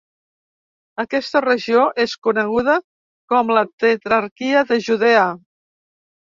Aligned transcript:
Aquesta 1.03 1.41
regió 1.45 1.83
és 2.05 2.15
coneguda 2.29 2.79
com 3.35 3.55
la 3.59 3.65
tetrarquia 3.87 4.67
de 4.73 4.83
Judea. 4.89 5.31